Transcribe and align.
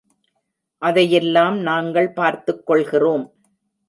அதையெல்லாம் 0.81 1.57
நாங்கள் 1.59 2.09
பார்த்துக்கொள்கிறோம். 2.15 3.25